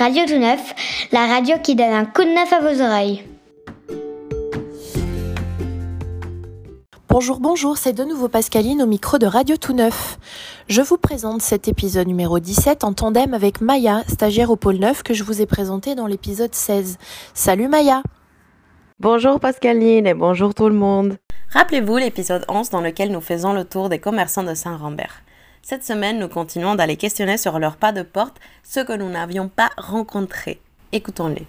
[0.00, 0.74] Radio Tout Neuf,
[1.12, 3.22] la radio qui donne un coup de neuf à vos oreilles.
[7.10, 10.16] Bonjour, bonjour, c'est de nouveau Pascaline au micro de Radio Tout Neuf.
[10.68, 15.02] Je vous présente cet épisode numéro 17 en tandem avec Maya, stagiaire au pôle 9
[15.02, 16.96] que je vous ai présenté dans l'épisode 16.
[17.34, 18.02] Salut Maya
[19.00, 21.18] Bonjour Pascaline et bonjour tout le monde.
[21.50, 25.20] Rappelez-vous l'épisode 11 dans lequel nous faisons le tour des commerçants de Saint-Rambert.
[25.62, 29.48] Cette semaine, nous continuons d'aller questionner sur leur pas de porte ceux que nous n'avions
[29.48, 30.60] pas rencontrés.
[30.92, 31.46] Écoutons-les.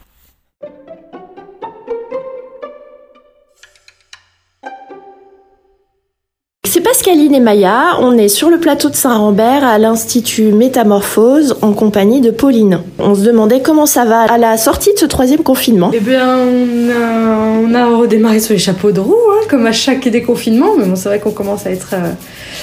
[6.91, 12.19] Pascaline et Maya, on est sur le plateau de Saint-Rambert à l'Institut Métamorphose en compagnie
[12.19, 12.81] de Pauline.
[12.99, 15.91] On se demandait comment ça va à la sortie de ce troisième confinement.
[15.93, 20.75] Eh bien, on a, redémarré sur les chapeaux de roue, hein, comme à chaque déconfinement,
[20.77, 21.95] mais bon, c'est vrai qu'on commence à être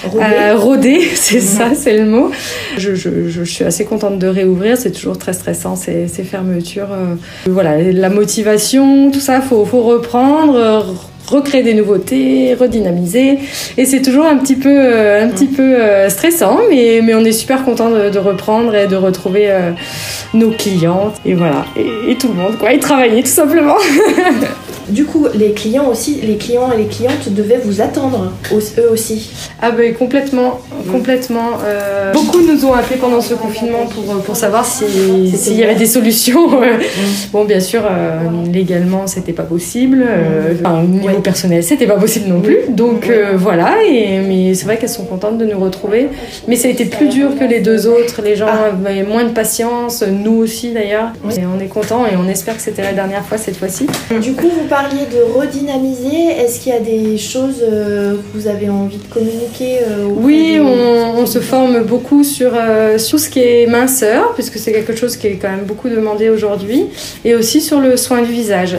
[0.05, 2.31] euh, rodé, c'est ça, c'est le mot.
[2.77, 6.93] Je, suis assez contente de réouvrir, c'est toujours très stressant ces, fermetures.
[6.93, 7.15] Euh.
[7.47, 10.85] voilà, la motivation, tout ça, faut, faut reprendre
[11.29, 13.39] recréer des nouveautés, redynamiser.
[13.77, 17.25] Et c'est toujours un petit peu, euh, un petit peu euh, stressant, mais, mais on
[17.25, 19.73] est super content de, reprendre et de retrouver euh,
[20.35, 21.13] nos clients.
[21.25, 23.77] Et voilà, et, tout le monde, quoi, et travailler tout simplement.
[24.89, 29.31] Du coup, les clients aussi, les clients et les clientes devaient vous attendre, eux aussi.
[29.61, 31.59] Ah ben complètement, complètement.
[31.65, 35.87] Euh, beaucoup nous ont appelé pendant ce confinement pour, pour savoir s'il y avait des
[35.87, 36.49] solutions.
[36.59, 36.83] Mm.
[37.33, 38.21] Bon, bien sûr, euh,
[38.53, 40.05] légalement, c'était pas possible.
[40.07, 42.59] Euh, enfin, au niveau personnel, c'était pas possible non plus.
[42.69, 46.09] Donc voilà, et, mais c'est vrai qu'elles sont contentes de nous retrouver.
[46.47, 48.23] Mais ça a été plus dur que les deux autres.
[48.23, 48.71] Les gens ah.
[48.87, 51.13] avaient moins de patience, nous aussi d'ailleurs.
[51.37, 53.87] Et on est content et on espère que c'était la dernière fois cette fois-ci.
[54.21, 56.29] Du coup, vous parliez de redynamiser.
[56.39, 60.61] Est-ce qu'il y a des choses euh, que vous avez envie de communiquer euh, Oui,
[60.61, 65.17] on, se forme beaucoup sur, euh, sur ce qui est minceur, puisque c'est quelque chose
[65.17, 66.87] qui est quand même beaucoup demandé aujourd'hui,
[67.25, 68.79] et aussi sur le soin du visage.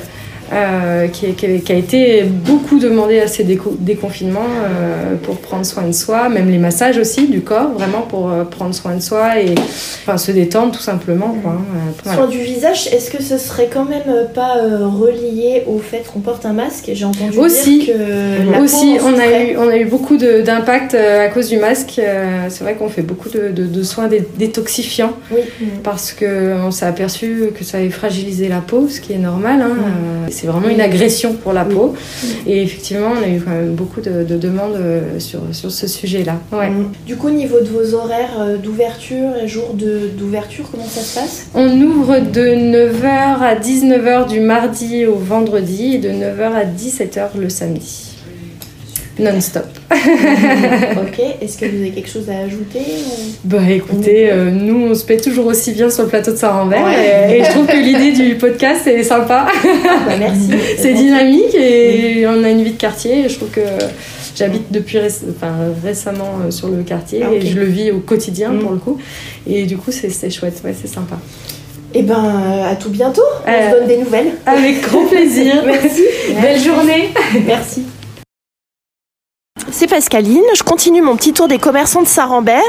[0.51, 5.91] Euh, qui, qui, a été beaucoup demandé à ces déconfinements euh, pour prendre soin de
[5.91, 9.53] soi, même les massages aussi du corps, vraiment pour euh, prendre soin de soi et
[9.53, 11.35] enfin, se détendre tout simplement.
[11.43, 16.03] Quoi, hein, Soin du visage, est-ce que ce serait quand même pas relié au fait
[16.11, 16.89] qu'on porte un masque?
[16.93, 20.95] J'ai entendu aussi, dire que la aussi, on a eu on a eu beaucoup d'impact
[20.95, 22.01] à cause du masque.
[22.49, 25.41] c'est vrai qu'on fait beaucoup de, de, soins détoxifiants oui.
[25.83, 29.61] parce que on s'est aperçu que ça avait fragilisé la peau, ce qui est normal.
[29.61, 31.95] Hein, c'est vraiment une agression pour la peau.
[32.47, 36.35] Et effectivement, on a eu quand même beaucoup de, demandes euh, sur, sur ce sujet-là.
[36.51, 36.69] Ouais.
[36.69, 36.91] Mm.
[37.05, 41.19] Du coup, au niveau de vos horaires euh, d'ouverture et jours d'ouverture, comment ça se
[41.19, 41.47] passe?
[41.53, 47.37] On ouvre de 9h à 19h du mardi au vendredi et de 9h à 17h
[47.39, 48.08] le samedi
[49.19, 49.65] non-stop.
[49.91, 52.79] ok, est-ce que vous avez quelque chose à ajouter
[53.43, 56.87] Bah écoutez, euh, nous on se paie toujours aussi bien sur le plateau de Saint-Rambert
[56.89, 59.47] et, je trouve que l'idée du podcast est sympa.
[59.47, 60.51] Ah, bah, merci.
[60.77, 63.27] c'est dynamique et on a une vie de quartier.
[63.27, 63.61] je trouve que
[64.35, 64.99] j'habite depuis
[65.83, 68.73] récemment euh, sur le quartier ah, et je le vis au quotidien pour mm.
[68.73, 68.97] le coup.
[69.47, 71.17] Et du coup, c'est chouette, ouais, c'est sympa.
[71.91, 73.23] Et eh ben, à tout bientôt.
[73.47, 74.33] On se donne des nouvelles.
[74.45, 75.63] Avec grand plaisir.
[75.65, 76.03] Merci.
[76.39, 77.09] Belle journée.
[77.47, 77.83] Merci
[79.79, 80.43] c'est Pascaline.
[80.57, 82.59] Je continue mon petit tour des commerçants de Saint-Rambert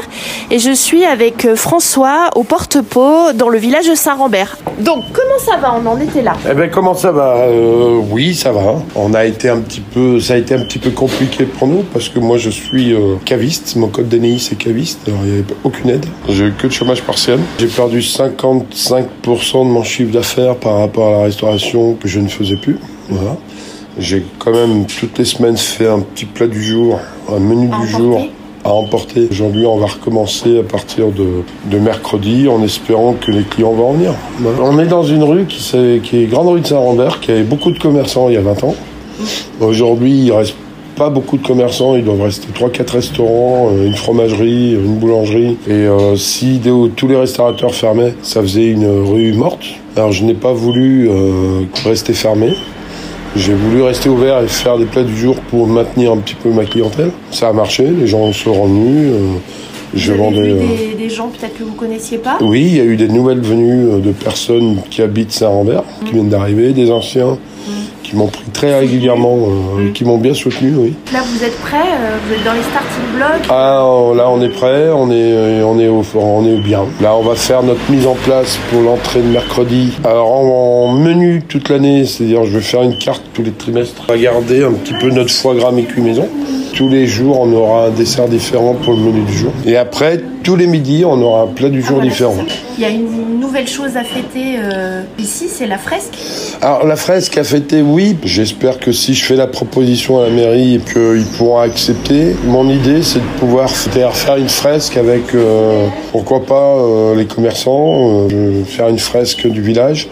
[0.49, 4.57] et je suis avec euh, François au porte-pot dans le village de Saint-Rambert.
[4.79, 5.75] Donc, comment ça va?
[5.77, 6.37] On en était là.
[6.49, 7.35] Eh ben, comment ça va?
[7.47, 8.75] Euh, Oui, ça va.
[8.95, 11.83] On a été un petit peu, ça a été un petit peu compliqué pour nous
[11.91, 13.75] parce que moi, je suis euh, caviste.
[13.75, 14.99] Mon code DNI, c'est caviste.
[15.09, 16.05] Alors, il n'y avait aucune aide.
[16.29, 17.39] J'ai eu que de chômage partiel.
[17.59, 22.29] J'ai perdu 55% de mon chiffre d'affaires par rapport à la restauration que je ne
[22.29, 22.79] faisais plus.
[23.09, 23.35] Voilà.
[23.99, 27.87] J'ai quand même toutes les semaines fait un petit plat du jour, un menu du
[27.87, 28.21] jour
[28.63, 29.27] à emporter.
[29.31, 34.13] Aujourd'hui, on va recommencer à partir de, mercredi en espérant que les clients vont venir.
[34.61, 37.43] On est dans une rue qui, est, qui est Grande Rue de Saint-Rambert, qui avait
[37.43, 38.75] beaucoup de commerçants il y a 20 ans.
[39.59, 40.55] Aujourd'hui, il reste
[40.95, 45.57] pas beaucoup de commerçants, il doit rester 3-4 restaurants, euh, une fromagerie, une boulangerie.
[45.67, 46.61] Et euh, si
[46.95, 49.63] tous les restaurateurs fermaient, ça faisait une rue morte.
[49.95, 52.53] Alors je n'ai pas voulu euh, rester fermé.
[53.35, 56.49] J'ai voulu rester ouvert et faire des plats du jour pour maintenir un petit peu
[56.49, 57.11] ma clientèle.
[57.31, 59.11] Ça a marché, les gens se sont revenus.
[59.13, 59.37] Euh,
[59.93, 62.37] je vous avez vu euh, des, gens peut-être que vous connaissiez pas?
[62.41, 66.11] Oui, il y a eu des nouvelles venues euh, de personnes qui habitent Saint-Rambert, qui
[66.11, 66.13] mmh.
[66.13, 67.37] viennent d'arriver, des anciens,
[68.03, 70.93] qui m'ont pris très régulièrement, euh, qui m'ont bien soutenu, oui.
[71.13, 73.47] Là, vous êtes prêt euh, Vous êtes dans les starting blocks?
[73.49, 73.83] Ah,
[74.15, 76.85] là, on est prêt, on est, euh, on est au, on est bien.
[77.01, 79.93] Là, on va faire notre mise en place pour l'entrée de mercredi.
[80.03, 84.03] Alors, en, menu toute l'année, c'est-à-dire, je vais faire une carte tous les trimestres.
[84.07, 86.27] On va garder un petit peu notre foie gras mes maison.
[86.75, 89.51] Tous les jours, on aura un dessert différent pour le menu du jour.
[89.65, 92.35] Et après, tous les midis, on aura un plat du jour ah, différent.
[92.77, 96.17] il y a une nouvelle chose à fêter euh, ici, c'est la fresque.
[96.61, 98.15] Alors la fresque à fêter, oui.
[98.23, 102.35] J'espère que si je fais la proposition à la mairie, qu'ils pourront accepter.
[102.45, 108.27] Mon idée, c'est de pouvoir faire une fresque avec, euh, pourquoi pas, euh, les commerçants,
[108.65, 110.07] faire une fresque du village.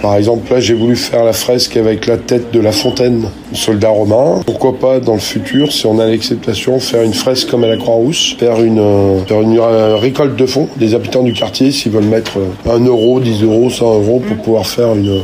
[0.00, 3.88] Par exemple, là, j'ai voulu faire la fresque avec la tête de la fontaine, soldat
[3.88, 4.40] romain.
[4.46, 7.76] Pourquoi pas, dans le futur, si on a l'acceptation, faire une fresque comme à la
[7.76, 12.38] Croix-Rousse, faire une, faire une récolte de fonds des habitants du quartier s'ils veulent mettre
[12.68, 15.22] 1 euro, 10 euros, 100 euros pour pouvoir faire une,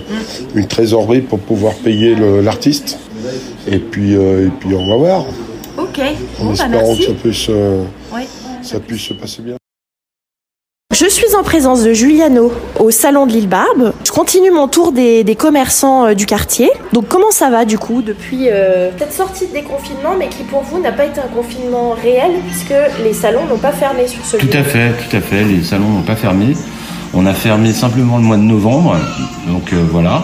[0.54, 2.98] une trésorerie pour pouvoir payer l'artiste.
[3.66, 5.25] Et puis, euh, et puis on va voir.
[5.78, 6.00] Ok.
[6.40, 7.82] En Bon, bah, espérant que ça puisse, euh,
[8.62, 9.56] ça puisse se passer bien.
[10.94, 13.93] Je suis en présence de Juliano au salon de l'île Barbe.
[14.06, 16.70] Je continue mon tour des, des commerçants euh, du quartier.
[16.93, 20.62] Donc comment ça va du coup depuis euh, cette sortie de déconfinement mais qui pour
[20.62, 24.37] vous n'a pas été un confinement réel puisque les salons n'ont pas fermé sur ce
[24.37, 24.56] Tout lieu?
[24.56, 25.43] à fait, tout à fait.
[25.44, 26.55] Les salons n'ont pas fermé.
[27.12, 28.97] On a fermé simplement le mois de novembre,
[29.49, 30.23] donc euh, voilà.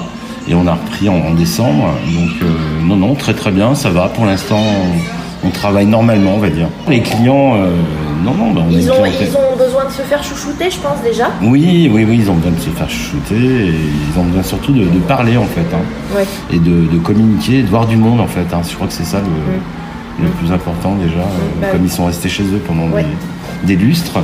[0.49, 1.89] Et on a repris en, en décembre.
[2.15, 2.47] Donc euh,
[2.85, 4.07] non, non, très très bien, ça va.
[4.09, 4.59] Pour l'instant,
[5.45, 6.69] on, on travaille normalement, on va dire.
[6.89, 7.55] Les clients,
[8.25, 10.79] non, non, bah, on a Ils ont, ils ont besoin de se faire chouchouter je
[10.79, 11.31] pense déjà.
[11.43, 14.73] Oui, oui, oui, ils ont besoin de se faire chouchouter et ils ont besoin surtout
[14.73, 16.25] de, de parler en fait, hein, Ouais.
[16.53, 18.47] et de, de communiquer, de voir du monde en fait.
[18.53, 18.61] hein.
[18.69, 21.89] Je crois que c'est ça le, le plus important déjà, euh, Bah comme oui.
[21.91, 23.05] ils sont restés chez eux pendant Ouais.
[23.65, 24.19] des, des lustres.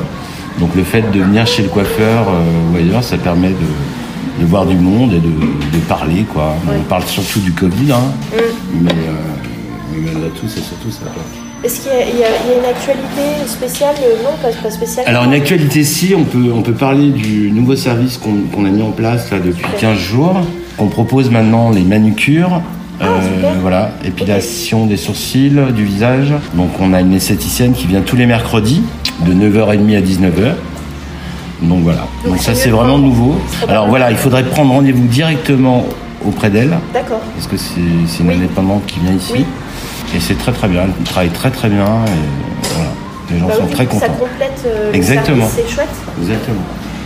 [0.61, 4.47] Donc le fait de venir chez le coiffeur euh, ou ailleurs, ça permet de, de
[4.47, 6.55] voir du monde et de, de parler quoi.
[6.69, 8.01] On parle surtout du Covid, hein,
[8.81, 8.95] mais, euh,
[9.93, 11.05] mais malgré tout, c'est surtout ça.
[11.13, 11.23] quoi.
[11.65, 15.05] Est-ce qu'il y, a- y y une actualité spéciale Euh, Non, pas, pas spéciale.
[15.09, 18.83] Alors une actualité si, on peut, on peut parler du nouveau service qu'on a mis
[18.83, 20.37] en place là, depuis 15 jours.
[20.79, 22.61] On propose maintenant les manucures.
[23.01, 26.33] Ah, euh, voilà, épilation des sourcils, du visage.
[26.55, 28.83] Donc on a une esthéticienne qui vient tous les mercredis
[29.27, 30.55] de 9h30 à 19h.
[31.63, 32.07] Donc voilà.
[32.27, 33.35] Donc, ça c'est vraiment nouveau.
[33.69, 35.85] Alors voilà, il faudrait prendre rendez-vous directement
[36.27, 37.21] auprès d'elle D'accord.
[37.35, 38.35] parce que c'est c'est une Oui.
[38.37, 39.33] indépendante qui vient ici.
[39.35, 39.45] Oui.
[40.17, 42.91] Et c'est très très bien, elle travaille très très bien et voilà.
[43.31, 44.19] Les gens Bah sont oui, très coup, Ça contents.
[44.25, 45.47] complète euh, le Exactement.
[45.47, 45.89] service, c'est chouette.
[46.19, 46.61] Exactement.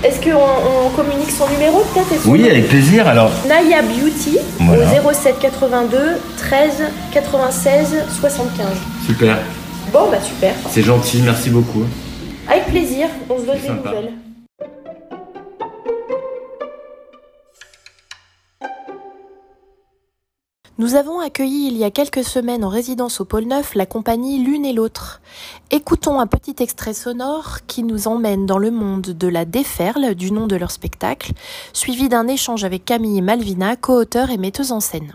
[0.04, 3.08] Est-ce qu'on on communique son numéro peut-être Oui, avec plaisir.
[3.08, 4.84] Alors, Naya Beauty Voilà.
[5.04, 5.98] au 07 82
[6.38, 6.70] 13
[7.12, 8.66] 96 75.
[9.06, 9.36] super.
[9.92, 10.52] Bon bah super.
[10.70, 11.82] C'est gentil, merci beaucoup.
[12.48, 13.88] Avec plaisir, on se donne des sympa.
[13.90, 14.12] nouvelles.
[20.80, 24.42] Nous avons accueilli il y a quelques semaines en résidence au Pôle Neuf la compagnie
[24.42, 25.20] L'une et l'autre.
[25.70, 30.32] Écoutons un petit extrait sonore qui nous emmène dans le monde de la déferle, du
[30.32, 31.32] nom de leur spectacle,
[31.74, 35.12] suivi d'un échange avec Camille Malvina, co-auteur et metteuse en scène.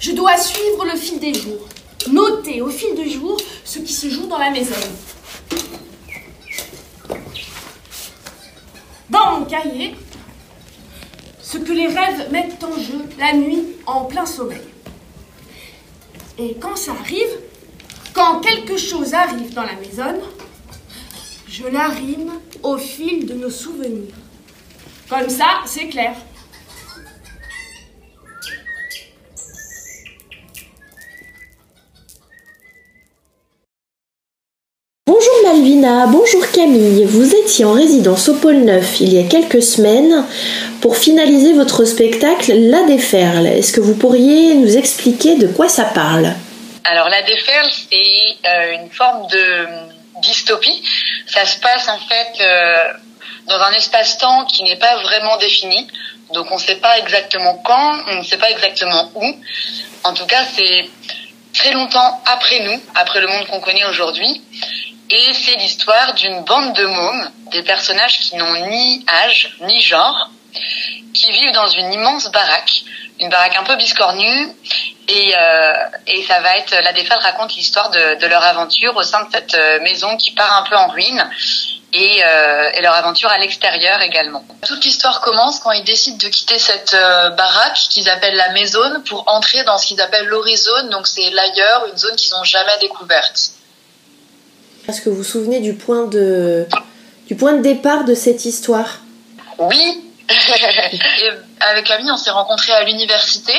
[0.00, 1.68] Je dois suivre le fil des jours,
[2.08, 4.74] noter au fil des jours ce qui se joue dans la maison.
[9.08, 9.94] Dans mon cahier,
[11.42, 14.60] ce que les rêves mettent en jeu la nuit en plein sommeil.
[16.38, 17.38] Et quand ça arrive,
[18.12, 20.20] quand quelque chose arrive dans la maison,
[21.48, 22.32] je la rime
[22.62, 24.14] au fil de nos souvenirs.
[25.08, 26.14] Comme ça, c'est clair.
[36.00, 37.04] Malvina, bonjour Camille.
[37.04, 40.26] Vous étiez en résidence au Pôle Neuf il y a quelques semaines
[40.80, 43.46] pour finaliser votre spectacle La Déferle.
[43.46, 46.34] Est-ce que vous pourriez nous expliquer de quoi ça parle?
[46.84, 49.66] Alors la déferle, c'est euh, une forme de
[50.22, 50.82] dystopie.
[51.26, 52.92] Ça se passe en fait euh,
[53.46, 55.86] dans un espace-temps qui n'est pas vraiment défini.
[56.32, 59.24] Donc on ne sait pas exactement quand, on ne sait pas exactement où.
[60.04, 60.88] En tout cas, c'est
[61.52, 64.42] très longtemps après nous, après le monde qu'on connaît aujourd'hui.
[65.12, 70.30] Et c'est l'histoire d'une bande de mômes, des personnages qui n'ont ni âge ni genre,
[71.14, 72.82] qui vivent dans une immense baraque,
[73.18, 74.54] une baraque un peu biscornue,
[75.08, 75.72] et, euh,
[76.06, 79.28] et ça va être la déferle raconte l'histoire de, de leur aventure au sein de
[79.32, 81.28] cette euh, maison qui part un peu en ruine
[81.92, 84.44] et, euh, et leur aventure à l'extérieur également.
[84.64, 89.00] Toute l'histoire commence quand ils décident de quitter cette euh, baraque qu'ils appellent la maison
[89.08, 92.78] pour entrer dans ce qu'ils appellent l'horizon, donc c'est l'ailleurs, une zone qu'ils n'ont jamais
[92.80, 93.50] découverte.
[94.88, 96.66] Est-ce que vous vous souvenez du point de,
[97.26, 99.00] du point de départ de cette histoire?
[99.58, 100.04] Oui.
[101.60, 103.52] avec Camille, on s'est rencontrés à l'université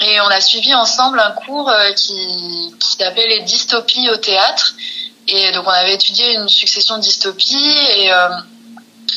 [0.00, 4.74] et on a suivi ensemble un cours euh, qui, qui s'appelle les dystopies au théâtre.
[5.28, 8.28] Et donc on avait étudié une succession de dystopies et euh,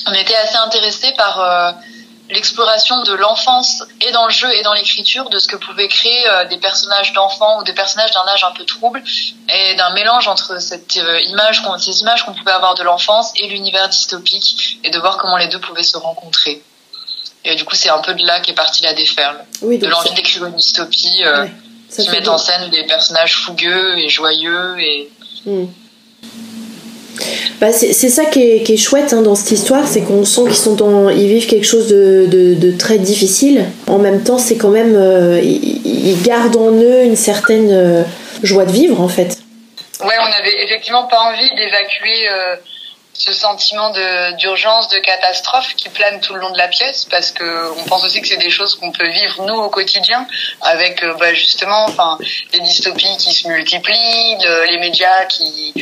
[0.07, 1.71] on était assez intéressés par euh,
[2.35, 6.27] l'exploration de l'enfance et dans le jeu et dans l'écriture de ce que pouvaient créer
[6.27, 9.01] euh, des personnages d'enfants ou des personnages d'un âge un peu trouble
[9.49, 13.47] et d'un mélange entre cette euh, image ces images qu'on pouvait avoir de l'enfance et
[13.47, 16.61] l'univers dystopique et de voir comment les deux pouvaient se rencontrer.
[17.45, 19.37] Et du coup, c'est un peu de là qu'est partie la déferle.
[19.61, 21.47] de l'envie d'écrire une dystopie euh,
[21.89, 25.09] qui met en scène des personnages fougueux et joyeux et
[25.45, 25.67] hmm.
[27.59, 30.43] Bah, c'est ça qui est, qui est chouette hein, dans cette histoire, c'est qu'on sent
[30.45, 33.65] qu'ils sont ils vivent quelque chose de, de, très difficile.
[33.87, 38.03] En même temps, c'est quand même, euh, ils, gardent en eux une certaine euh,
[38.43, 39.37] joie de vivre en fait.
[40.01, 42.57] Ouais, on avait effectivement pas envie d'évacuer euh,
[43.13, 43.91] ce sentiment
[44.37, 48.03] d'urgence, de, catastrophe qui plane tout le long de la pièce, parce que on pense
[48.03, 50.27] aussi que c'est des choses qu'on peut vivre nous au quotidien,
[50.61, 52.17] avec bah, justement, enfin,
[52.51, 54.37] les dystopies qui se multiplient,
[54.69, 55.73] les médias qui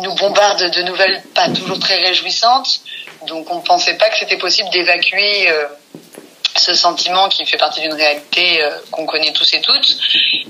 [0.00, 2.80] nous bombarde de nouvelles pas toujours très réjouissantes.
[3.26, 5.66] Donc on ne pensait pas que c'était possible d'évacuer euh,
[6.56, 9.96] ce sentiment qui fait partie d'une réalité euh, qu'on connaît tous et toutes.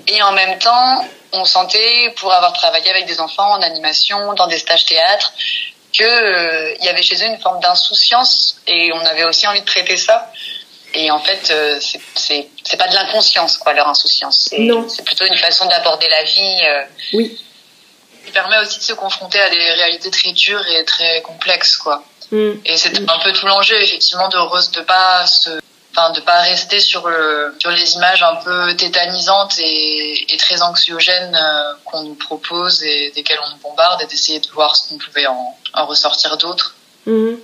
[0.07, 4.47] Et en même temps, on sentait, pour avoir travaillé avec des enfants en animation, dans
[4.47, 5.33] des stages théâtre,
[5.93, 9.67] qu'il euh, y avait chez eux une forme d'insouciance et on avait aussi envie de
[9.67, 10.31] traiter ça.
[10.95, 11.52] Et en fait,
[12.14, 14.49] c'est c'est pas de l'inconscience quoi leur insouciance.
[14.88, 16.87] C'est plutôt une façon d'aborder la vie.
[17.12, 17.38] oui
[18.28, 22.04] qui permet aussi de se confronter à des réalités très dures et très complexes, quoi.
[22.30, 22.52] Mm.
[22.64, 24.38] Et c'était un peu tout l'enjeu, effectivement, de
[24.78, 25.50] de pas se,
[25.97, 30.61] enfin, de pas rester sur le, sur les images un peu tétanisantes et, et très
[30.61, 34.88] anxiogènes euh, qu'on nous propose et desquelles on nous bombarde et d'essayer de voir ce
[34.88, 36.75] qu'on pouvait en, en ressortir d'autres.
[37.06, 37.37] Mm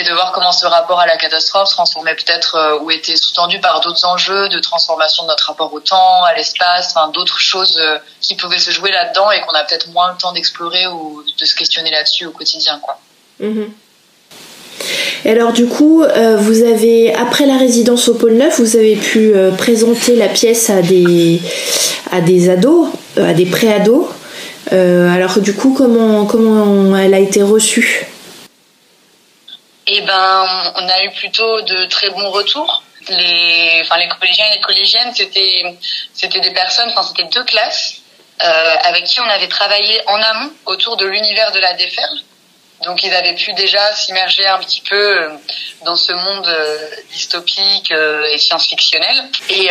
[0.00, 3.16] et de voir comment ce rapport à la catastrophe se transformait peut-être euh, ou était
[3.16, 7.40] sous-tendu par d'autres enjeux de transformation de notre rapport au temps, à l'espace, enfin, d'autres
[7.40, 10.86] choses euh, qui pouvaient se jouer là-dedans et qu'on a peut-être moins le temps d'explorer
[10.86, 12.80] ou de se questionner là-dessus au quotidien.
[12.82, 12.98] Quoi.
[13.40, 13.72] Mhm.
[15.24, 18.94] Et alors du coup, euh, vous avez après la résidence au pôle Neuf, vous avez
[18.94, 21.42] pu présenter la pièce à des
[22.12, 24.06] à des ados, à des pré-ados.
[24.70, 28.06] alors du coup, comment comment elle a été reçue?
[29.88, 32.82] Eh ben, on a eu plutôt de très bons retours.
[33.08, 35.64] Les, enfin, les collégiens et les collégiennes, c'était,
[36.12, 38.02] c'était des personnes, enfin, c'était deux classes
[38.42, 42.20] euh, avec qui on avait travaillé en amont autour de l'univers de la déferle.
[42.84, 45.30] Donc ils avaient pu déjà s'immerger un petit peu euh,
[45.84, 46.78] dans ce monde euh,
[47.10, 49.16] dystopique euh, et science-fictionnel.
[49.50, 49.68] Et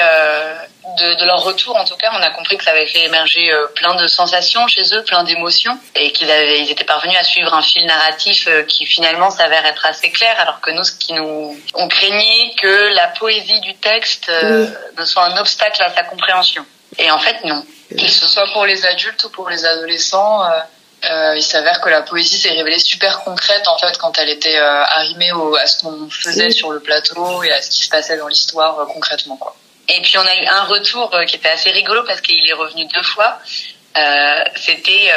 [0.97, 3.51] de, de, leur retour, en tout cas, on a compris que ça avait fait émerger
[3.75, 7.53] plein de sensations chez eux, plein d'émotions, et qu'ils avaient, ils étaient parvenus à suivre
[7.53, 11.59] un fil narratif qui finalement s'avère être assez clair, alors que nous, ce qui nous,
[11.73, 16.65] on craignait que la poésie du texte ne soit un obstacle à sa compréhension.
[16.97, 17.65] Et en fait, non.
[17.91, 20.41] Que ce soit pour les adultes ou pour les adolescents.
[21.05, 24.57] Euh, il s'avère que la poésie s'est révélée super concrète en fait quand elle était
[24.57, 27.89] euh, arrimée au, à ce qu'on faisait sur le plateau et à ce qui se
[27.89, 29.55] passait dans l'histoire euh, concrètement quoi.
[29.89, 32.53] Et puis on a eu un retour euh, qui était assez rigolo parce qu'il est
[32.53, 33.39] revenu deux fois.
[34.55, 35.11] C'était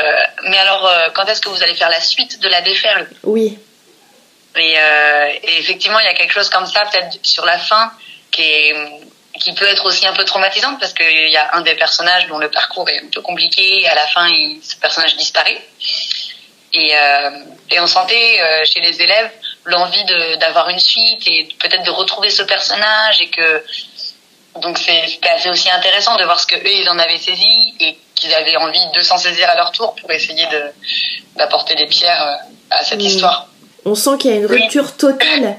[0.44, 3.08] mais alors quand est-ce que vous allez faire la suite de la déferle?
[3.24, 3.58] Oui.
[4.56, 7.92] Et, et effectivement il y a quelque chose comme ça peut-être sur la fin
[8.30, 8.74] qui est
[9.40, 12.38] qui peut être aussi un peu traumatisante parce qu'il y a un des personnages dont
[12.38, 15.60] le parcours est un peu compliqué à la fin il, ce personnage disparaît.
[16.72, 17.30] Et, euh,
[17.70, 19.30] et on sentait euh, chez les élèves
[19.64, 20.04] l'envie
[20.38, 23.64] d'avoir une suite et peut-être de retrouver ce personnage et que
[24.60, 27.98] donc c'était assez aussi intéressant de voir ce que eux ils en avaient saisi et
[28.14, 30.62] qu'ils avaient envie de s'en saisir à leur tour pour essayer de
[31.36, 33.48] d'apporter des pierres euh, à cette histoire.
[33.84, 35.56] On sent qu'il y a une rupture totale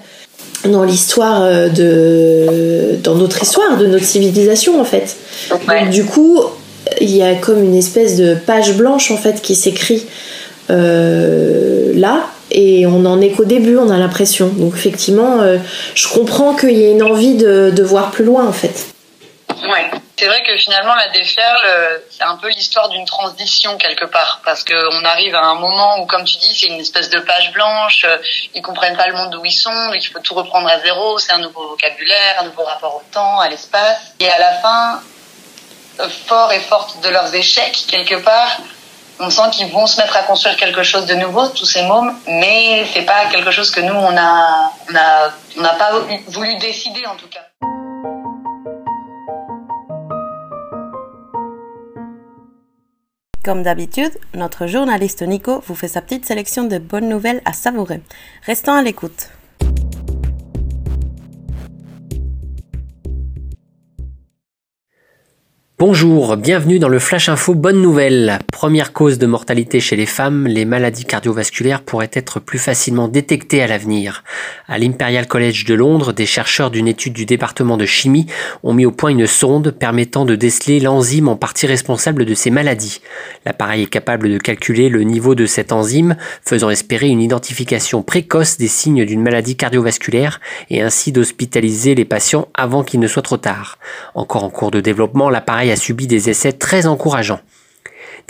[0.65, 5.15] dans l'histoire euh, de dans notre histoire de notre civilisation en fait.
[5.50, 6.39] Donc, du coup
[7.00, 10.05] il y a comme une espèce de page blanche en fait qui s'écrit
[10.69, 12.27] euh, là.
[12.53, 14.50] Et on en est qu'au début on a l'impression.
[14.50, 15.57] Donc effectivement euh,
[15.95, 18.88] je comprends qu'il y ait une envie de, de voir plus loin en fait
[19.69, 19.91] ouais
[20.21, 24.41] c'est vrai que finalement la déferle, euh, c'est un peu l'histoire d'une transition quelque part,
[24.45, 27.51] parce qu'on arrive à un moment où, comme tu dis, c'est une espèce de page
[27.53, 28.05] blanche.
[28.05, 28.17] Euh,
[28.53, 31.17] ils comprennent pas le monde où ils sont, il faut tout reprendre à zéro.
[31.17, 34.13] C'est un nouveau vocabulaire, un nouveau rapport au temps, à l'espace.
[34.19, 35.01] Et à la fin,
[36.01, 38.59] euh, fort et forte de leurs échecs quelque part,
[39.19, 42.15] on sent qu'ils vont se mettre à construire quelque chose de nouveau, tous ces mômes,
[42.27, 45.93] mais c'est pas quelque chose que nous on a, on a, on n'a pas
[46.27, 47.50] voulu décider en tout cas.
[53.43, 58.01] Comme d'habitude, notre journaliste Nico vous fait sa petite sélection de bonnes nouvelles à savourer.
[58.45, 59.29] Restons à l'écoute.
[65.83, 68.38] Bonjour, bienvenue dans le Flash Info Bonne Nouvelle.
[68.51, 73.63] Première cause de mortalité chez les femmes, les maladies cardiovasculaires pourraient être plus facilement détectées
[73.63, 74.23] à l'avenir.
[74.67, 78.27] À l'Imperial College de Londres, des chercheurs d'une étude du département de chimie
[78.61, 82.51] ont mis au point une sonde permettant de déceler l'enzyme en partie responsable de ces
[82.51, 83.01] maladies.
[83.47, 88.59] L'appareil est capable de calculer le niveau de cette enzyme, faisant espérer une identification précoce
[88.59, 93.38] des signes d'une maladie cardiovasculaire et ainsi d'hospitaliser les patients avant qu'il ne soit trop
[93.38, 93.79] tard.
[94.13, 97.39] Encore en cours de développement, l'appareil a subi des essais très encourageants.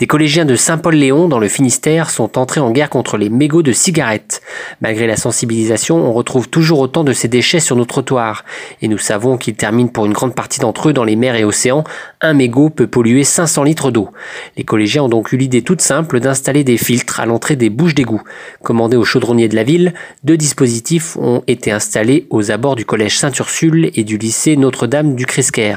[0.02, 3.70] Des collégiens de Saint-Paul-Léon dans le Finistère sont entrés en guerre contre les mégots de
[3.70, 4.42] cigarettes.
[4.80, 8.44] Malgré la sensibilisation, on retrouve toujours autant de ces déchets sur nos trottoirs.
[8.80, 11.44] Et nous savons qu'ils terminent pour une grande partie d'entre eux dans les mers et
[11.44, 11.84] océans.
[12.20, 14.08] Un mégot peut polluer 500 litres d'eau.
[14.56, 17.94] Les collégiens ont donc eu l'idée toute simple d'installer des filtres à l'entrée des bouches
[17.94, 18.22] d'égout.
[18.64, 19.94] Commandés aux chaudronniers de la ville,
[20.24, 25.26] deux dispositifs ont été installés aux abords du collège Saint-Ursule et du lycée Notre-Dame du
[25.26, 25.76] Crisquer.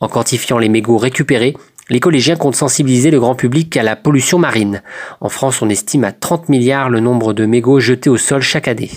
[0.00, 1.54] En quantifiant les mégots récupérés,
[1.88, 4.82] les collégiens comptent sensibiliser le grand public à la pollution marine.
[5.20, 8.68] En France, on estime à 30 milliards le nombre de mégots jetés au sol chaque
[8.68, 8.90] année.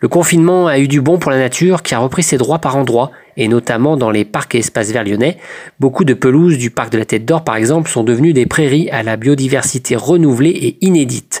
[0.00, 2.76] Le confinement a eu du bon pour la nature qui a repris ses droits par
[2.76, 5.38] endroits et notamment dans les parcs et espaces verts lyonnais.
[5.80, 8.90] Beaucoup de pelouses du parc de la Tête d'Or, par exemple, sont devenues des prairies
[8.90, 11.35] à la biodiversité renouvelée et inédite.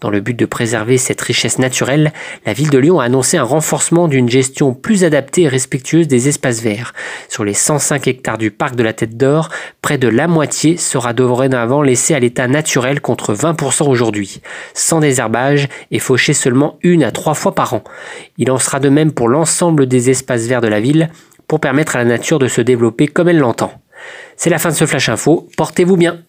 [0.00, 2.12] Dans le but de préserver cette richesse naturelle,
[2.46, 6.28] la ville de Lyon a annoncé un renforcement d'une gestion plus adaptée et respectueuse des
[6.28, 6.94] espaces verts.
[7.28, 9.50] Sur les 105 hectares du parc de la Tête d'Or,
[9.82, 14.40] près de la moitié sera dorénavant laissé à l'état naturel contre 20% aujourd'hui,
[14.74, 17.84] sans désherbage et fauché seulement une à trois fois par an.
[18.38, 21.10] Il en sera de même pour l'ensemble des espaces verts de la ville,
[21.46, 23.72] pour permettre à la nature de se développer comme elle l'entend.
[24.36, 26.20] C'est la fin de ce Flash Info, portez-vous bien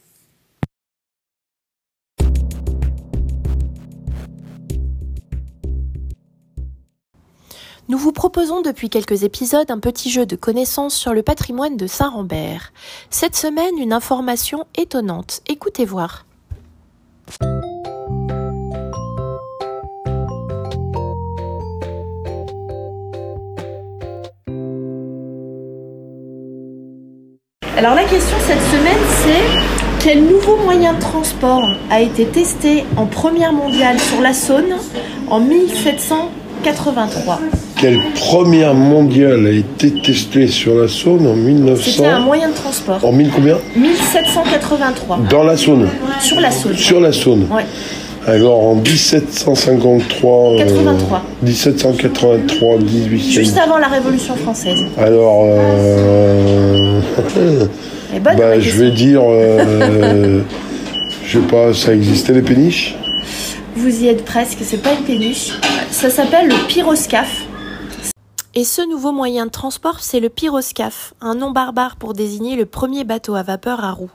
[7.91, 11.87] Nous vous proposons depuis quelques épisodes un petit jeu de connaissances sur le patrimoine de
[11.87, 12.71] Saint-Rambert.
[13.09, 15.41] Cette semaine, une information étonnante.
[15.49, 16.23] Écoutez voir.
[27.75, 29.43] Alors la question cette semaine c'est
[29.99, 34.77] quel nouveau moyen de transport a été testé en première mondiale sur la Saône
[35.29, 37.39] en 1783
[37.81, 42.53] Quelle première mondiale a été testée sur la Saône en 1900 C'était un moyen de
[42.53, 43.03] transport.
[43.03, 45.19] En 1000 combien 1783.
[45.27, 45.89] Dans la Saône
[46.19, 46.75] Sur la Saône.
[46.77, 47.65] Sur la Saône Ouais.
[48.27, 50.57] Alors en 1753.
[50.59, 51.23] 83.
[51.41, 54.79] 1783, 18 Juste avant la Révolution française.
[54.99, 55.45] Alors.
[55.47, 56.99] Euh...
[58.23, 59.21] Bonne, bah, je vais dire.
[59.25, 60.41] euh,
[61.25, 62.95] je sais pas, ça existait les péniches?
[63.75, 65.53] Vous y êtes presque, c'est pas une péniche.
[65.89, 67.45] Ça s'appelle le pyroscaphe.
[68.53, 72.65] Et ce nouveau moyen de transport, c'est le pyroscaphe, un nom barbare pour désigner le
[72.65, 74.11] premier bateau à vapeur à roues.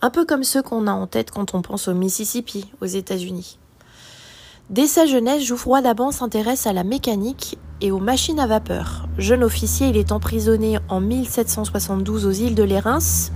[0.00, 3.58] Un peu comme ceux qu'on a en tête quand on pense au Mississippi, aux États-Unis.
[4.70, 9.06] Dès sa jeunesse, Jouffroy d'Aban s'intéresse à la mécanique et aux machines à vapeur.
[9.18, 13.28] Jeune officier, il est emprisonné en 1772 aux îles de Lérins,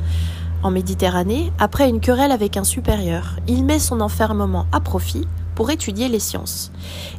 [0.62, 3.36] en Méditerranée, après une querelle avec un supérieur.
[3.48, 5.26] Il met son enfermement à profit
[5.58, 6.70] pour étudier les sciences.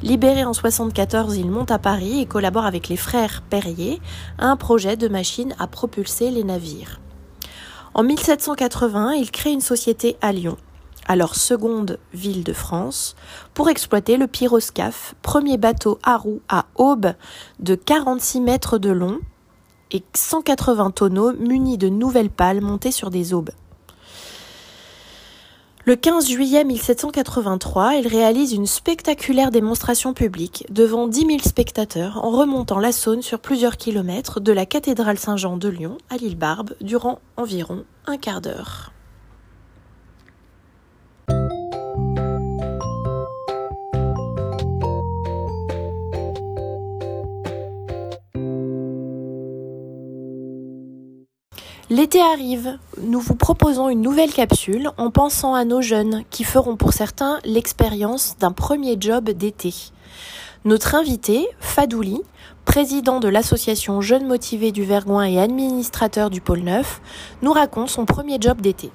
[0.01, 3.99] Libéré en 74, il monte à Paris et collabore avec les frères Perrier
[4.37, 7.01] à un projet de machine à propulser les navires.
[7.93, 10.55] En 1780, il crée une société à Lyon,
[11.05, 13.17] alors seconde ville de France,
[13.53, 17.11] pour exploiter le pyroscaphe, premier bateau à roues à aube
[17.59, 19.19] de 46 mètres de long
[19.91, 23.51] et 180 tonneaux munis de nouvelles pales montées sur des aubes.
[25.89, 32.29] Le 15 juillet 1783, il réalise une spectaculaire démonstration publique devant 10 000 spectateurs en
[32.29, 36.75] remontant la Saône sur plusieurs kilomètres de la cathédrale Saint-Jean de Lyon à l'île Barbe
[36.79, 38.91] durant environ un quart d'heure.
[51.91, 56.75] L'été arrive, nous vous proposons une nouvelle capsule en pensant à nos jeunes qui feront
[56.75, 59.73] pour certains l'expérience d'un premier job d'été.
[60.65, 62.21] Notre invité, Fadouli,
[62.63, 67.01] président de l'association Jeunes Motivés du Vergoin et administrateur du Pôle Neuf,
[67.41, 68.91] nous raconte son premier job d'été.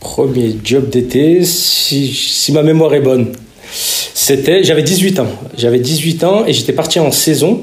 [0.00, 3.32] Premier job d'été, si ma mémoire est bonne,
[3.72, 5.26] c'était, j'avais 18 ans.
[5.56, 7.62] J'avais 18 ans et j'étais parti en saison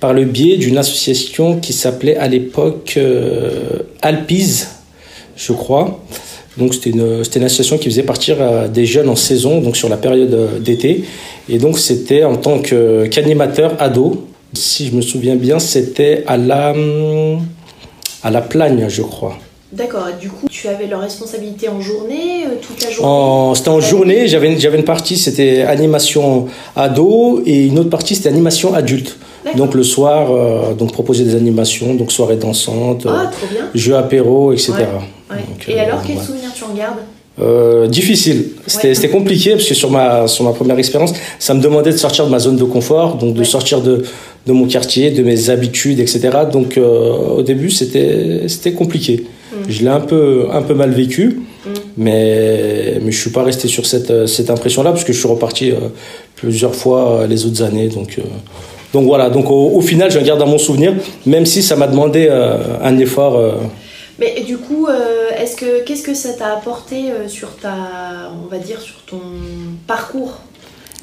[0.00, 4.68] par le biais d'une association qui s'appelait à l'époque euh, Alpiz,
[5.36, 6.02] je crois.
[6.58, 9.96] Donc c'était une, association qui faisait partir euh, des jeunes en saison, donc sur la
[9.96, 11.04] période euh, d'été.
[11.48, 14.26] Et donc c'était en tant qu'animateur ado.
[14.54, 16.74] Si je me souviens bien, c'était à la,
[18.22, 19.38] à la Plagne, je crois.
[19.72, 23.80] D'accord, du coup, tu avais leur responsabilité en journée, euh, toute la journée C'était en
[23.80, 29.16] journée, j'avais, une partie, c'était animation ado, et une autre partie, c'était animation adulte.
[29.56, 34.52] Donc le soir, euh, donc proposer des animations, donc soirée dansante, ah, euh, jeux apéro,
[34.52, 34.74] etc.
[35.68, 36.98] et alors, quel souvenir tu en gardes?
[37.40, 38.50] Euh, difficile.
[38.66, 42.26] C'était compliqué parce que sur ma, sur ma première expérience, ça me demandait de sortir
[42.26, 44.04] de ma zone de confort, donc de sortir de,
[44.46, 46.30] de mon quartier, de mes habitudes, etc.
[46.52, 49.24] Donc au début, c'était compliqué.
[49.68, 51.40] Je l'ai un peu, un peu mal vécu,
[51.96, 55.72] mais, mais je suis pas resté sur cette, cette impression-là parce que je suis reparti
[56.36, 57.88] plusieurs fois les autres années.
[57.88, 58.18] Donc,
[58.92, 62.28] donc voilà, donc au, final, je garde dans mon souvenir, même si ça m'a demandé
[62.30, 63.36] euh, un effort.
[63.36, 63.52] Euh.
[64.18, 68.58] Mais du coup, euh, est-ce que qu'est-ce que ça t'a apporté sur ta, on va
[68.58, 69.22] dire, sur ton
[69.86, 70.40] parcours?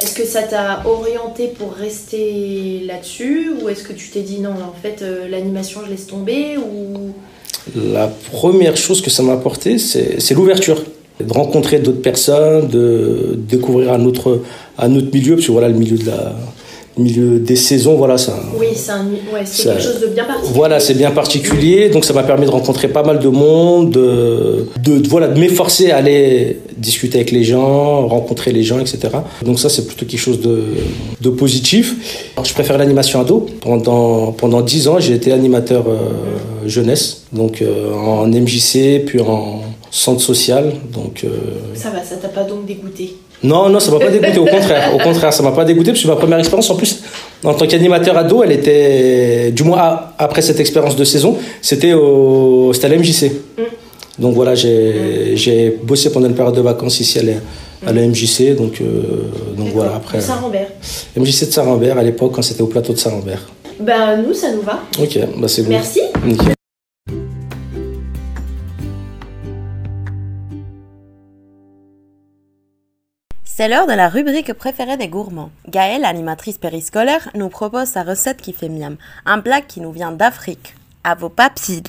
[0.02, 4.52] Est-ce que ça t'a orienté pour rester là-dessus, ou est-ce que tu t'es dit non,
[4.52, 7.12] en fait, l'animation, je laisse tomber, ou
[7.76, 10.84] La première chose que ça m'a apporté, c'est l'ouverture.
[11.20, 14.42] De rencontrer d'autres personnes, de découvrir un autre,
[14.78, 16.34] un autre milieu, parce que voilà, le milieu de la,
[17.00, 18.40] milieu des saisons, voilà, ça.
[18.58, 20.54] Oui, c'est ouais, quelque chose de bien particulier.
[20.54, 24.68] Voilà, c'est bien particulier, donc ça m'a permis de rencontrer pas mal de monde, de,
[24.84, 29.00] de, voilà, de m'efforcer à aller discuter avec les gens, rencontrer les gens, etc.
[29.44, 30.64] Donc ça, c'est plutôt quelque chose de,
[31.22, 32.32] de positif.
[32.36, 33.48] Alors, je préfère l'animation ado.
[33.62, 39.62] Pendant pendant dix ans, j'ai été animateur euh, jeunesse, donc euh, en MJC, puis en
[39.92, 41.24] centre social, donc.
[41.24, 41.30] Euh,
[41.74, 43.16] ça va, ça t'a pas donc dégoûté?
[43.42, 44.94] Non, non, ça m'a pas dégoûté, au contraire.
[44.94, 47.02] Au contraire, ça m'a pas dégoûté, parce que ma première expérience, en plus,
[47.44, 52.72] en tant qu'animateur ado, elle était, du moins après cette expérience de saison, c'était au,
[52.74, 53.32] c'était à l'MJC.
[53.58, 53.62] Mm.
[54.20, 59.32] Donc voilà, j'ai, bossé pendant une période de vacances ici à la, MJC, donc, euh,
[59.58, 60.20] donc voilà, après.
[60.20, 60.68] Saint-Rambert.
[61.16, 63.48] MJC de Saint-Rambert, à l'époque, quand c'était au plateau de Saint-Rambert.
[63.80, 64.82] Ben, nous, ça nous va.
[65.02, 65.70] Ok, bah c'est bon.
[65.70, 66.02] Merci.
[73.60, 75.52] C'est l'heure de la rubrique préférée des gourmands.
[75.68, 78.96] Gaëlle, animatrice périscolaire, nous propose sa recette qui fait miam,
[79.26, 80.76] un plat qui nous vient d'Afrique.
[81.04, 81.84] À vos papilles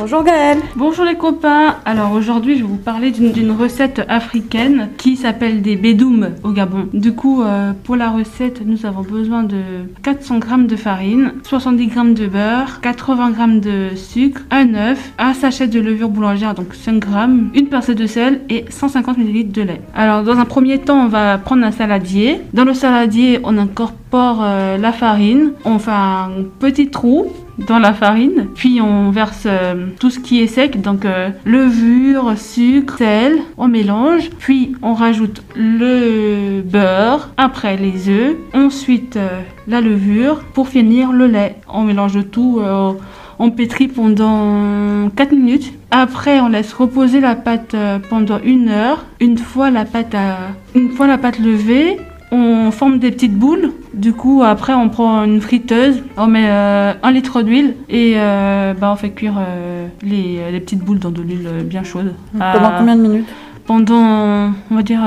[0.00, 0.60] Bonjour Gaëlle.
[0.76, 1.76] Bonjour les copains.
[1.84, 6.88] Alors aujourd'hui, je vais vous parler d'une recette africaine qui s'appelle des bédoum au Gabon.
[6.94, 9.60] Du coup, euh, pour la recette, nous avons besoin de
[10.02, 15.34] 400 g de farine, 70 g de beurre, 80 g de sucre, un œuf, un
[15.34, 17.10] sachet de levure boulangère, donc 5 g,
[17.54, 19.82] une pincée de sel et 150 ml de lait.
[19.94, 22.40] Alors dans un premier temps, on va prendre un saladier.
[22.54, 25.52] Dans le saladier, on incorpore euh, la farine.
[25.66, 27.26] On fait un petit trou
[27.66, 28.46] dans la farine.
[28.54, 33.68] Puis on verse euh, tout ce qui est sec, donc euh, levure, sucre, sel, on
[33.68, 34.30] mélange.
[34.38, 41.26] Puis on rajoute le beurre, après les œufs, ensuite euh, la levure, pour finir le
[41.26, 41.56] lait.
[41.72, 42.60] On mélange tout.
[43.38, 45.72] on pétrit pendant 4 minutes.
[45.90, 47.74] Après, on laisse reposer la pâte
[48.08, 49.04] pendant une heure.
[49.20, 50.14] Une fois la pâte,
[50.74, 51.98] une fois la pâte levée,
[52.32, 53.72] on forme des petites boules.
[53.94, 58.74] Du coup, après, on prend une friteuse, on met euh, un litre d'huile et euh,
[58.74, 62.14] bah, on fait cuire euh, les, petites boules dans de l'huile bien chaude.
[62.32, 63.28] Pendant combien de minutes?
[63.66, 65.00] Pendant, on va dire,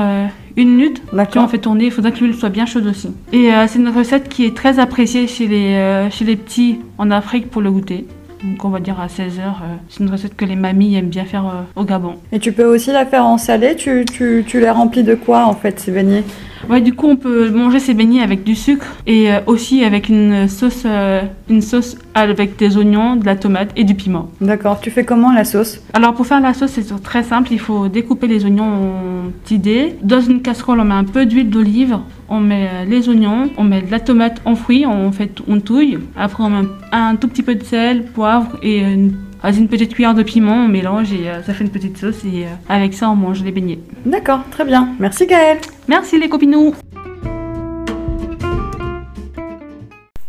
[0.56, 1.02] une minute.
[1.30, 1.86] Puis on fait tourner.
[1.86, 3.10] Il faudra que l'huile soit bien chaude aussi.
[3.32, 7.50] Et c'est une recette qui est très appréciée chez les, chez les petits en Afrique
[7.50, 8.06] pour le goûter.
[8.44, 9.42] Donc on va dire à 16h.
[9.88, 11.44] c'est une recette que les mamies aiment bien faire
[11.76, 12.16] au Gabon.
[12.32, 15.46] Et tu peux aussi la faire en salé tu, tu, tu les remplis de quoi
[15.46, 16.24] en fait ces beignets?
[16.68, 20.08] Ouais, du coup, on peut manger ces beignets avec du sucre et euh, aussi avec
[20.08, 24.30] une sauce, euh, une sauce avec des oignons, de la tomate et du piment.
[24.40, 24.80] D'accord.
[24.80, 25.80] Tu fais comment la sauce?
[25.92, 27.52] Alors, pour faire la sauce, c'est très simple.
[27.52, 29.96] Il faut découper les oignons en petits dés.
[30.02, 31.98] Dans une casserole, on met un peu d'huile d'olive.
[32.28, 35.98] On met euh, les oignons, on met de la tomate enfouie, on fait on touille.
[36.16, 39.14] Après, on met un tout petit peu de sel, poivre et une
[39.46, 42.94] une petite cuillère de piment, on mélange et ça fait une petite sauce et avec
[42.94, 43.78] ça on mange les beignets.
[44.06, 44.88] D'accord, très bien.
[44.98, 45.58] Merci Gaëlle.
[45.86, 46.74] Merci les copinous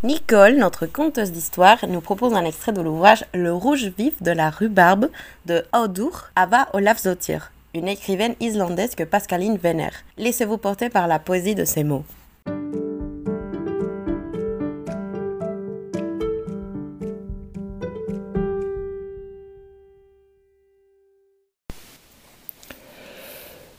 [0.06, 4.52] Nicole, notre conteuse d'histoire, nous propose un extrait de l'ouvrage Le rouge vif de la
[4.52, 5.10] rhubarbe
[5.48, 10.06] de Audur Ava Olafsdottir, une écrivaine islandaise que Pascaline vénère.
[10.18, 12.06] Laissez-vous porter par la poésie de ces mots.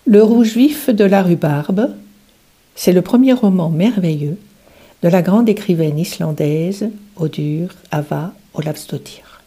[0.08, 1.94] Le rouge vif de la rhubarbe,
[2.74, 4.38] c'est le premier roman merveilleux
[5.02, 9.42] de la grande écrivaine islandaise Odur Ava Olavsdottir.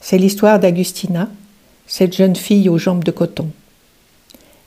[0.00, 1.28] C'est l'histoire d'Agustina,
[1.92, 3.50] cette jeune fille aux jambes de coton.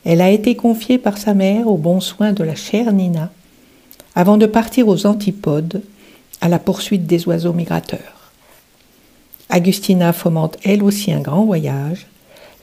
[0.04, 3.32] Elle a été confiée par sa mère aux bons soins de la chère Nina
[4.14, 5.82] avant de partir aux antipodes
[6.40, 8.32] à la poursuite des oiseaux migrateurs.
[9.50, 12.06] Agustina fomente elle aussi un grand voyage,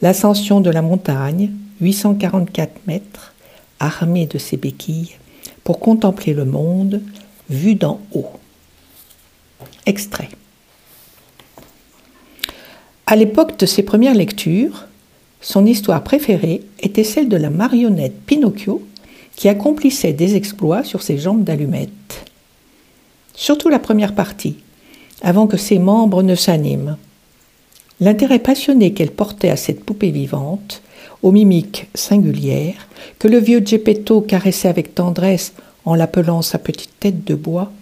[0.00, 3.34] l'ascension de la montagne, 844 mètres,
[3.80, 5.16] armée de ses béquilles,
[5.64, 7.02] pour contempler le monde
[7.50, 8.30] vu d'en haut.
[9.86, 10.28] Extrait.
[13.06, 14.86] À l'époque de ses premières lectures,
[15.40, 18.82] son histoire préférée était celle de la marionnette Pinocchio
[19.34, 22.24] qui accomplissait des exploits sur ses jambes d'allumettes.
[23.34, 24.56] Surtout la première partie,
[25.20, 26.96] avant que ses membres ne s'animent.
[28.00, 30.82] L'intérêt passionné qu'elle portait à cette poupée vivante,
[31.22, 32.88] aux mimiques singulières,
[33.18, 37.72] que le vieux Geppetto caressait avec tendresse en l'appelant sa petite tête de bois,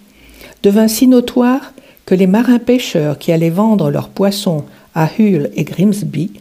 [0.63, 1.73] devint si notoire
[2.15, 4.63] les marins pêcheurs qui allaient vendre leurs poissons
[4.95, 6.31] à Hull et Grimsby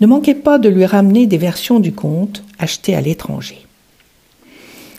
[0.00, 3.66] ne manquaient pas de lui ramener des versions du conte achetées à l'étranger.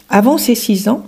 [0.10, 1.06] Avant ses six ans,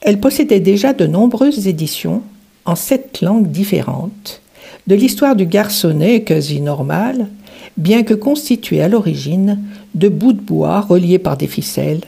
[0.00, 2.22] elle possédait déjà de nombreuses éditions
[2.64, 4.42] en sept langues différentes
[4.88, 7.28] de l'histoire du garçonnet quasi normal,
[7.76, 9.62] bien que constitué à l'origine
[9.94, 12.00] de bouts de bois reliés par des ficelles,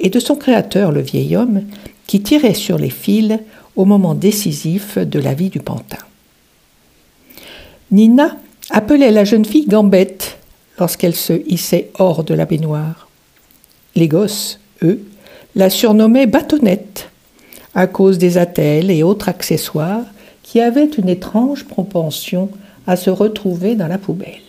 [0.00, 1.62] et de son créateur, le vieil homme,
[2.06, 3.38] qui tirait sur les fils
[3.76, 5.98] au moment décisif de la vie du pantin.
[7.90, 8.36] Nina
[8.70, 10.38] appelait la jeune fille Gambette
[10.78, 13.08] lorsqu'elle se hissait hors de la baignoire.
[13.94, 15.04] Les gosses, eux,
[15.54, 17.10] la surnommaient Bâtonnette
[17.74, 20.04] à cause des attelles et autres accessoires
[20.42, 22.50] qui avaient une étrange propension
[22.86, 24.40] à se retrouver dans la poubelle.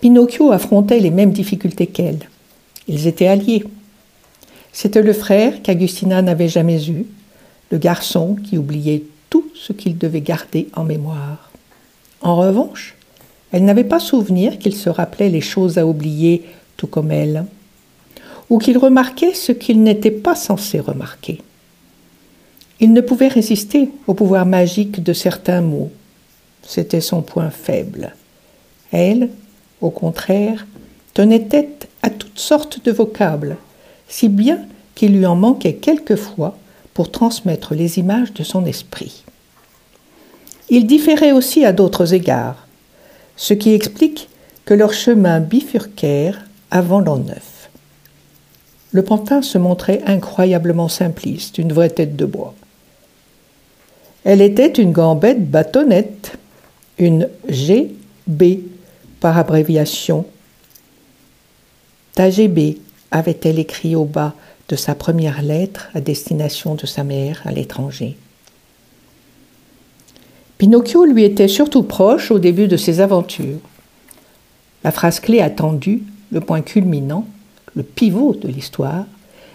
[0.00, 2.28] Pinocchio affrontait les mêmes difficultés qu'elle.
[2.88, 3.64] Ils étaient alliés.
[4.72, 7.04] C'était le frère qu'Agustina n'avait jamais eu,
[7.70, 11.50] le garçon qui oubliait tout ce qu'il devait garder en mémoire.
[12.22, 12.96] En revanche,
[13.52, 16.44] elle n'avait pas souvenir qu'il se rappelait les choses à oublier
[16.76, 17.44] tout comme elle,
[18.50, 21.40] ou qu'il remarquait ce qu'il n'était pas censé remarquer.
[22.80, 25.92] Il ne pouvait résister au pouvoir magique de certains mots.
[26.62, 28.14] C'était son point faible.
[28.90, 29.28] Elle,
[29.80, 30.66] au contraire,
[31.14, 33.56] tenait tête à toutes sortes de vocables,
[34.12, 34.58] si bien
[34.94, 36.58] qu'il lui en manquait quelquefois
[36.92, 39.24] pour transmettre les images de son esprit.
[40.68, 42.68] Il différait aussi à d'autres égards,
[43.36, 44.28] ce qui explique
[44.66, 47.70] que leurs chemins bifurquèrent avant l'an neuf.
[48.90, 52.54] Le pantin se montrait incroyablement simpliste, une vraie tête de bois.
[54.24, 56.36] Elle était une gambette bâtonnette,
[56.98, 58.62] une GB
[59.20, 60.26] par abréviation.
[62.14, 62.78] TGB
[63.12, 64.34] avait-elle écrit au bas
[64.68, 68.16] de sa première lettre à destination de sa mère à l'étranger.
[70.58, 73.58] Pinocchio lui était surtout proche au début de ses aventures.
[74.84, 77.26] La phrase clé attendue, le point culminant,
[77.74, 79.04] le pivot de l'histoire,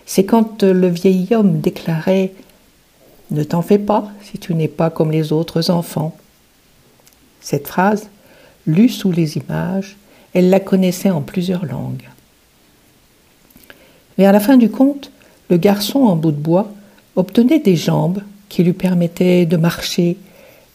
[0.06, 2.34] c'est quand le vieil homme déclarait
[3.32, 6.16] Ne t'en fais pas si tu n'es pas comme les autres enfants.
[7.42, 8.10] Cette phrase,
[8.66, 9.98] lue sous les images,
[10.34, 12.08] elle la connaissait en plusieurs langues.
[14.26, 15.12] À la fin du conte,
[15.50, 16.72] le garçon en bout de bois
[17.16, 20.18] obtenait des jambes qui lui permettaient de marcher,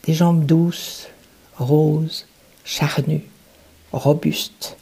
[0.05, 1.09] des jambes douces,
[1.57, 2.27] roses,
[2.65, 3.25] charnues,
[3.93, 4.77] robustes,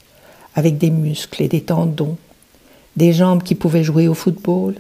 [0.54, 2.16] avec des muscles et des tendons,
[2.96, 4.74] des jambes qui pouvaient jouer au football,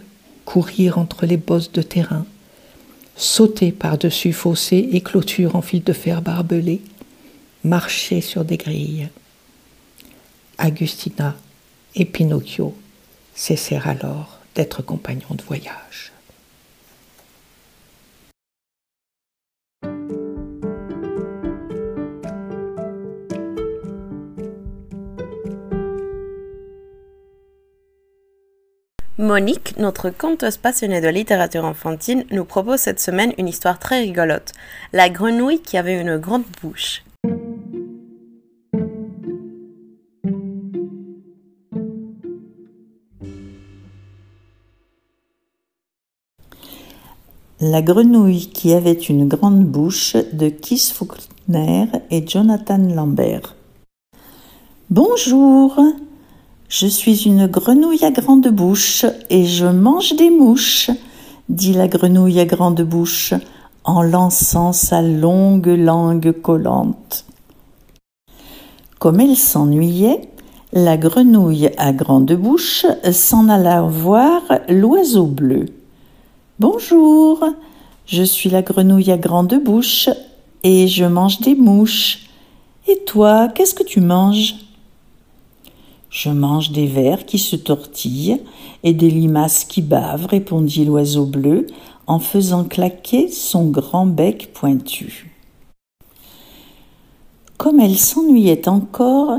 [0.44, 2.26] courir entre les bosses de terrain,
[3.16, 6.82] sauter par-dessus fossés et clôtures en fil de fer barbelés,
[7.64, 9.08] marcher sur des grilles.
[10.58, 11.36] Agustina
[11.94, 12.74] et Pinocchio
[13.40, 16.12] cessèrent alors d'être compagnons de voyage.
[29.16, 34.52] Monique, notre conteuse passionnée de littérature enfantine, nous propose cette semaine une histoire très rigolote.
[34.92, 37.02] La grenouille qui avait une grande bouche.
[47.62, 53.54] La grenouille qui avait une grande bouche de Keith Faulkner et Jonathan Lambert.
[54.88, 55.78] Bonjour,
[56.70, 60.90] je suis une grenouille à grande bouche et je mange des mouches,
[61.50, 63.34] dit la grenouille à grande bouche
[63.84, 67.26] en lançant sa longue langue collante.
[68.98, 70.30] Comme elle s'ennuyait,
[70.72, 75.66] la grenouille à grande bouche s'en alla voir l'oiseau bleu.
[76.60, 77.42] Bonjour,
[78.04, 80.10] je suis la grenouille à grande bouche
[80.62, 82.28] et je mange des mouches.
[82.86, 84.56] Et toi, qu'est-ce que tu manges?
[86.10, 88.42] Je mange des vers qui se tortillent
[88.82, 91.66] et des limaces qui bavent, répondit l'oiseau bleu
[92.06, 95.34] en faisant claquer son grand bec pointu.
[97.56, 99.38] Comme elle s'ennuyait encore,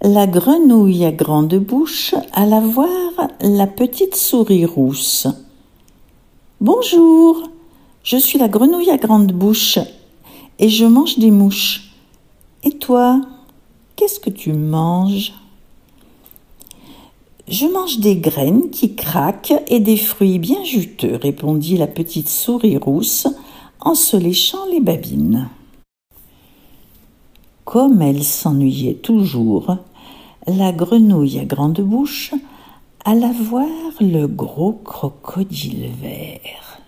[0.00, 5.26] la grenouille à grande bouche alla voir la petite souris rousse.
[6.64, 7.50] Bonjour,
[8.04, 9.80] je suis la grenouille à grande bouche
[10.60, 11.92] et je mange des mouches.
[12.62, 13.20] Et toi,
[13.96, 15.32] qu'est-ce que tu manges?
[17.48, 22.76] Je mange des graines qui craquent et des fruits bien juteux, répondit la petite souris
[22.76, 23.26] rousse
[23.80, 25.48] en se léchant les babines.
[27.64, 29.78] Comme elle s'ennuyait toujours,
[30.46, 32.34] la grenouille à grande bouche
[33.04, 33.66] alla voir
[34.00, 36.80] le gros crocodile vert.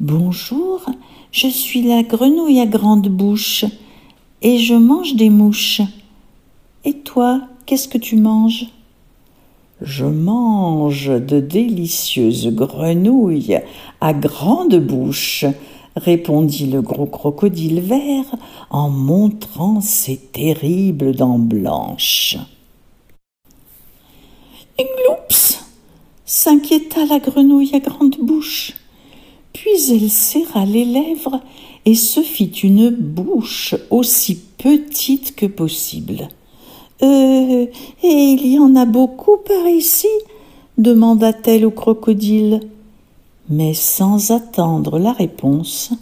[0.00, 0.86] Bonjour,
[1.30, 3.66] je suis la grenouille à grande bouche
[4.40, 5.82] et je mange des mouches.
[6.84, 8.66] Et toi, qu'est-ce que tu manges?
[9.82, 13.60] Je mange de délicieuses grenouilles
[14.00, 15.44] à grande bouche,
[15.94, 18.34] répondit le gros crocodile vert
[18.70, 22.38] en montrant ses terribles dents blanches.
[26.24, 28.72] S'inquiéta la grenouille à grande bouche.
[29.52, 31.40] Puis elle serra les lèvres
[31.84, 36.28] et se fit une bouche aussi petite que possible.
[37.02, 37.66] Euh,
[38.02, 40.08] et il y en a beaucoup par ici?
[40.78, 42.60] demanda-t-elle au crocodile.
[43.48, 45.92] Mais sans attendre la réponse,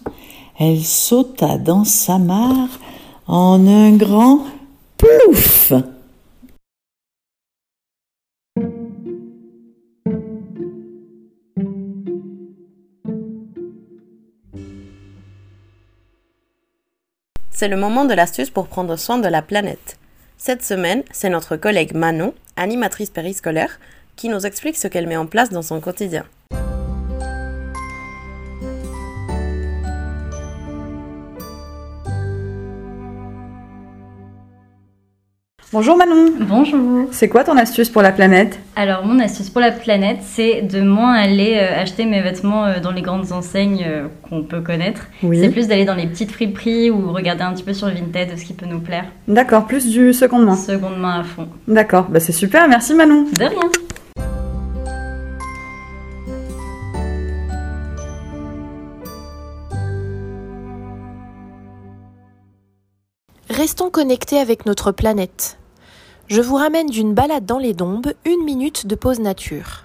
[0.58, 2.78] elle sauta dans sa mare
[3.26, 4.40] en un grand
[4.96, 5.72] plouf.
[17.60, 19.98] C'est le moment de l'astuce pour prendre soin de la planète.
[20.38, 23.78] Cette semaine, c'est notre collègue Manon, animatrice périscolaire,
[24.16, 26.24] qui nous explique ce qu'elle met en place dans son quotidien.
[35.72, 36.32] Bonjour Manon.
[36.40, 37.06] Bonjour.
[37.12, 38.58] C'est quoi ton astuce pour la planète?
[38.74, 42.80] Alors mon astuce pour la planète, c'est de moins aller euh, acheter mes vêtements euh,
[42.80, 45.06] dans les grandes enseignes euh, qu'on peut connaître.
[45.22, 48.36] C'est plus d'aller dans les petites friperies ou regarder un petit peu sur le Vinted
[48.36, 49.04] ce qui peut nous plaire.
[49.28, 50.56] D'accord, plus du seconde main.
[50.56, 51.46] Seconde main à fond.
[51.68, 53.26] D'accord, bah c'est super, merci Manon.
[53.32, 53.70] De rien.
[63.50, 65.58] Restons connectés avec notre planète.
[66.30, 69.82] Je vous ramène d'une balade dans les dombes, une minute de pause nature.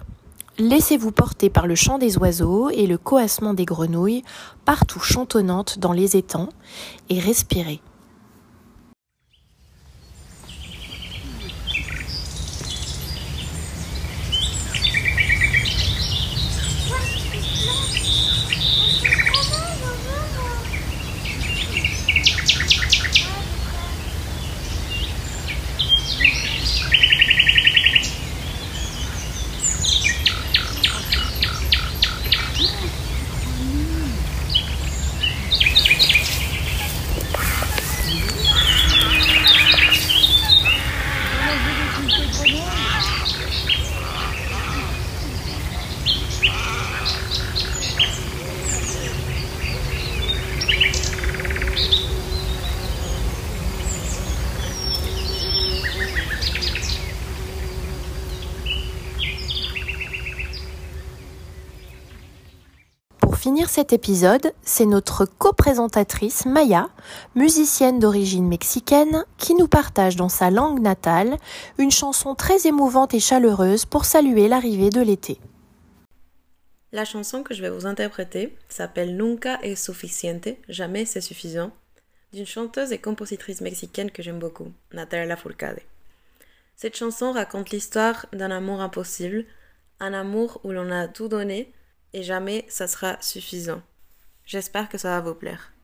[0.58, 4.22] Laissez-vous porter par le chant des oiseaux et le coassement des grenouilles,
[4.64, 6.50] partout chantonnantes dans les étangs,
[7.10, 7.80] et respirez.
[63.46, 66.88] Finir cet épisode, c'est notre coprésentatrice Maya,
[67.36, 71.36] musicienne d'origine mexicaine, qui nous partage dans sa langue natale
[71.78, 75.38] une chanson très émouvante et chaleureuse pour saluer l'arrivée de l'été.
[76.90, 81.70] La chanson que je vais vous interpréter s'appelle Nunca es suficiente, jamais c'est suffisant,
[82.32, 85.78] d'une chanteuse et compositrice mexicaine que j'aime beaucoup, Natalia Lafourcade.
[86.74, 89.44] Cette chanson raconte l'histoire d'un amour impossible,
[90.00, 91.72] un amour où l'on a tout donné,
[92.16, 93.82] et jamais ça sera suffisant.
[94.46, 95.74] J'espère que ça va vous plaire.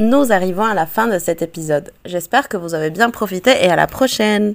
[0.00, 1.92] nous arrivons à la fin de cet épisode.
[2.06, 4.54] J'espère que vous avez bien profité et à la prochaine.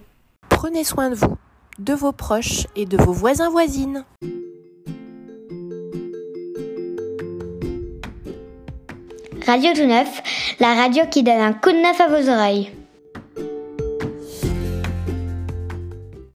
[0.49, 1.37] Prenez soin de vous,
[1.77, 4.03] de vos proches et de vos voisins voisines.
[9.45, 10.23] Radio tout neuf,
[10.59, 12.71] la radio qui donne un coup de neuf à vos oreilles.